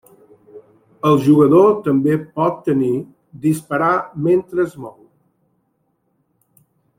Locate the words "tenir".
2.69-2.89